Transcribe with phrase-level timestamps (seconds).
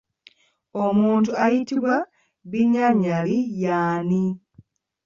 [0.83, 1.93] Omuntu ayitibwa
[2.51, 4.23] “Binyanyali" y'ani?